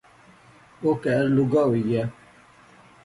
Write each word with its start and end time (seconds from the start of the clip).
اہ 0.83 0.91
کہھر 1.03 1.25
لگا 1.35 1.63
ہوئی 1.67 1.83
گیا 1.89 2.03